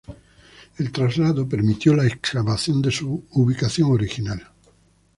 El 0.79 0.91
traslado 0.91 1.47
permitió 1.47 1.93
la 1.95 2.07
excavación 2.07 2.81
de 2.81 2.89
su 2.91 3.23
ubicación 3.33 3.91
original. 3.91 4.47